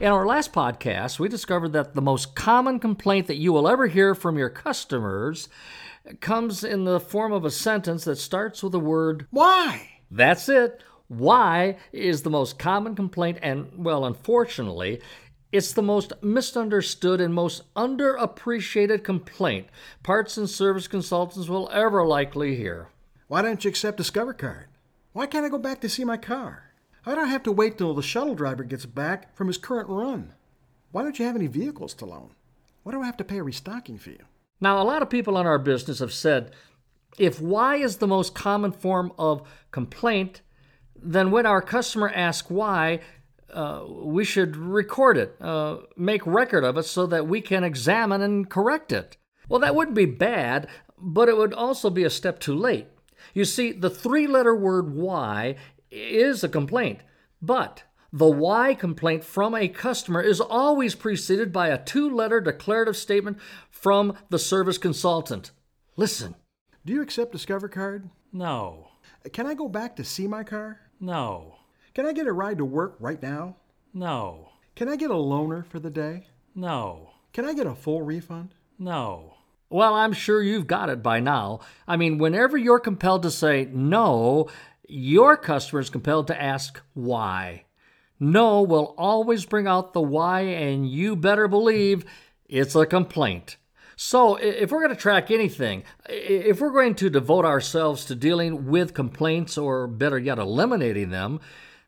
In 0.00 0.12
our 0.12 0.26
last 0.26 0.52
podcast, 0.52 1.18
we 1.18 1.28
discovered 1.28 1.72
that 1.72 1.96
the 1.96 2.00
most 2.00 2.36
common 2.36 2.78
complaint 2.78 3.26
that 3.26 3.34
you 3.34 3.52
will 3.52 3.66
ever 3.66 3.88
hear 3.88 4.14
from 4.14 4.38
your 4.38 4.48
customers 4.48 5.48
comes 6.20 6.62
in 6.62 6.84
the 6.84 7.00
form 7.00 7.32
of 7.32 7.44
a 7.44 7.50
sentence 7.50 8.04
that 8.04 8.14
starts 8.14 8.62
with 8.62 8.70
the 8.70 8.78
word 8.78 9.26
Why? 9.30 9.88
That's 10.08 10.48
it. 10.48 10.84
Why 11.08 11.78
is 11.90 12.22
the 12.22 12.30
most 12.30 12.60
common 12.60 12.94
complaint, 12.94 13.38
and, 13.42 13.72
well, 13.76 14.04
unfortunately, 14.04 15.00
it's 15.50 15.72
the 15.72 15.82
most 15.82 16.12
misunderstood 16.22 17.20
and 17.20 17.34
most 17.34 17.62
underappreciated 17.74 19.02
complaint 19.02 19.66
parts 20.04 20.36
and 20.36 20.48
service 20.48 20.86
consultants 20.86 21.48
will 21.48 21.68
ever 21.72 22.06
likely 22.06 22.54
hear. 22.54 22.90
Why 23.26 23.42
don't 23.42 23.64
you 23.64 23.68
accept 23.68 23.96
Discover 23.96 24.34
Card? 24.34 24.66
Why 25.12 25.26
can't 25.26 25.44
I 25.44 25.48
go 25.48 25.58
back 25.58 25.80
to 25.80 25.88
see 25.88 26.04
my 26.04 26.18
car? 26.18 26.67
Why 27.08 27.14
do 27.14 27.22
I 27.22 27.28
have 27.28 27.42
to 27.44 27.52
wait 27.52 27.78
till 27.78 27.94
the 27.94 28.02
shuttle 28.02 28.34
driver 28.34 28.64
gets 28.64 28.84
back 28.84 29.34
from 29.34 29.46
his 29.46 29.56
current 29.56 29.88
run? 29.88 30.34
Why 30.92 31.02
don't 31.02 31.18
you 31.18 31.24
have 31.24 31.36
any 31.36 31.46
vehicles 31.46 31.94
to 31.94 32.04
loan? 32.04 32.34
Why 32.82 32.92
do 32.92 33.00
I 33.00 33.06
have 33.06 33.16
to 33.16 33.24
pay 33.24 33.38
a 33.38 33.42
restocking 33.42 33.96
fee? 33.96 34.18
Now, 34.60 34.82
a 34.82 34.84
lot 34.84 35.00
of 35.00 35.08
people 35.08 35.38
in 35.38 35.46
our 35.46 35.58
business 35.58 36.00
have 36.00 36.12
said 36.12 36.50
if 37.18 37.40
why 37.40 37.76
is 37.76 37.96
the 37.96 38.06
most 38.06 38.34
common 38.34 38.72
form 38.72 39.12
of 39.18 39.48
complaint, 39.70 40.42
then 40.94 41.30
when 41.30 41.46
our 41.46 41.62
customer 41.62 42.10
asks 42.14 42.50
why, 42.50 43.00
uh, 43.54 43.86
we 43.88 44.22
should 44.22 44.54
record 44.54 45.16
it, 45.16 45.34
uh, 45.40 45.78
make 45.96 46.26
record 46.26 46.62
of 46.62 46.76
it 46.76 46.82
so 46.82 47.06
that 47.06 47.26
we 47.26 47.40
can 47.40 47.64
examine 47.64 48.20
and 48.20 48.50
correct 48.50 48.92
it. 48.92 49.16
Well, 49.48 49.60
that 49.60 49.74
wouldn't 49.74 49.96
be 49.96 50.04
bad, 50.04 50.68
but 50.98 51.30
it 51.30 51.38
would 51.38 51.54
also 51.54 51.88
be 51.88 52.04
a 52.04 52.10
step 52.10 52.38
too 52.38 52.54
late. 52.54 52.86
You 53.32 53.46
see, 53.46 53.72
the 53.72 53.88
three 53.88 54.26
letter 54.26 54.54
word 54.54 54.94
why 54.94 55.56
is 55.90 56.42
a 56.44 56.48
complaint, 56.48 57.00
but 57.40 57.84
the 58.12 58.28
why 58.28 58.74
complaint 58.74 59.22
from 59.22 59.54
a 59.54 59.68
customer 59.68 60.22
is 60.22 60.40
always 60.40 60.94
preceded 60.94 61.52
by 61.52 61.68
a 61.68 61.82
two 61.82 62.08
letter 62.08 62.40
declarative 62.40 62.96
statement 62.96 63.38
from 63.70 64.16
the 64.30 64.38
service 64.38 64.78
consultant. 64.78 65.50
Listen. 65.96 66.34
Do 66.86 66.92
you 66.92 67.02
accept 67.02 67.32
Discover 67.32 67.68
Card? 67.68 68.08
No. 68.32 68.88
Can 69.32 69.46
I 69.46 69.54
go 69.54 69.68
back 69.68 69.96
to 69.96 70.04
see 70.04 70.26
my 70.26 70.42
car? 70.42 70.80
No. 71.00 71.56
Can 71.94 72.06
I 72.06 72.12
get 72.12 72.26
a 72.26 72.32
ride 72.32 72.58
to 72.58 72.64
work 72.64 72.96
right 72.98 73.22
now? 73.22 73.56
No. 73.92 74.52
Can 74.74 74.88
I 74.88 74.96
get 74.96 75.10
a 75.10 75.14
loaner 75.14 75.66
for 75.66 75.78
the 75.80 75.90
day? 75.90 76.28
No. 76.54 77.10
Can 77.32 77.44
I 77.44 77.52
get 77.52 77.66
a 77.66 77.74
full 77.74 78.02
refund? 78.02 78.54
No. 78.78 79.34
Well, 79.70 79.94
I'm 79.94 80.12
sure 80.12 80.42
you've 80.42 80.66
got 80.66 80.88
it 80.88 81.02
by 81.02 81.20
now. 81.20 81.60
I 81.86 81.96
mean, 81.96 82.16
whenever 82.16 82.56
you're 82.56 82.80
compelled 82.80 83.22
to 83.24 83.30
say 83.30 83.68
no, 83.70 84.48
your 84.88 85.36
customer 85.36 85.80
is 85.80 85.90
compelled 85.90 86.26
to 86.28 86.40
ask 86.40 86.80
why. 86.94 87.64
No 88.18 88.62
will 88.62 88.94
always 88.98 89.44
bring 89.44 89.66
out 89.66 89.92
the 89.92 90.00
why, 90.00 90.40
and 90.40 90.90
you 90.90 91.14
better 91.14 91.46
believe 91.46 92.04
it's 92.48 92.74
a 92.74 92.86
complaint. 92.86 93.56
So, 93.94 94.36
if 94.36 94.70
we're 94.70 94.82
going 94.82 94.94
to 94.94 95.00
track 95.00 95.30
anything, 95.30 95.82
if 96.08 96.60
we're 96.60 96.72
going 96.72 96.94
to 96.96 97.10
devote 97.10 97.44
ourselves 97.44 98.04
to 98.06 98.14
dealing 98.14 98.66
with 98.66 98.94
complaints, 98.94 99.58
or 99.58 99.86
better 99.86 100.18
yet, 100.18 100.38
eliminating 100.38 101.10
them, 101.10 101.40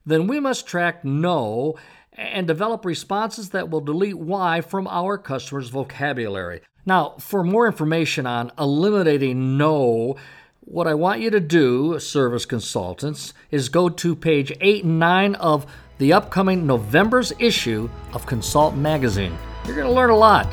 then 0.05 0.27
we 0.27 0.41
must 0.41 0.67
track 0.67 1.05
no 1.05 1.77
and 2.13 2.47
develop 2.47 2.85
responses 2.85 3.51
that 3.51 3.71
will 3.71 3.81
delete 3.81 4.19
why 4.19 4.61
from 4.61 4.87
our 4.89 5.17
customers' 5.19 5.69
vocabulary. 5.69 6.63
Now, 6.85 7.15
for 7.19 7.45
more 7.45 7.67
information 7.67 8.27
on 8.27 8.51
eliminating 8.59 9.57
no, 9.57 10.17
what 10.61 10.87
I 10.87 10.95
want 10.95 11.21
you 11.21 11.31
to 11.31 11.41
do, 11.41 11.99
service 11.99 12.45
consultants, 12.45 13.33
is 13.51 13.69
go 13.69 13.89
to 13.89 14.15
page 14.15 14.53
8 14.61 14.85
and 14.85 14.99
9 14.99 15.35
of 15.37 15.67
the 15.99 16.13
upcoming 16.13 16.67
November's 16.67 17.33
issue 17.39 17.89
of 18.13 18.27
Consult 18.27 18.75
Magazine. 18.75 19.37
You're 19.67 19.77
going 19.77 19.89
to 19.89 19.93
learn 19.93 20.11
a 20.11 20.17
lot. 20.17 20.47